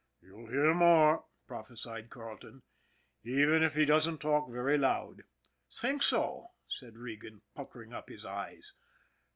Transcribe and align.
'''You'll 0.23 0.47
hear 0.49 0.73
more," 0.73 1.25
prophesied 1.45 2.09
Carleton;" 2.09 2.63
even 3.41 3.61
if 3.61 3.75
he 3.75 3.85
doesn't 3.85 4.17
talk 4.17 4.49
very 4.51 4.75
loud."" 4.75 5.25
Think 5.79 6.01
so?" 6.01 6.47
said 6.79 6.97
Regan, 6.97 7.43
puckering 7.53 7.93
up 7.93 8.09
his 8.09 8.25
eyes. 8.25 8.73